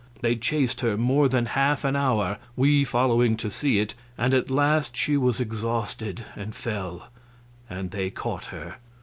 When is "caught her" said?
8.09-8.77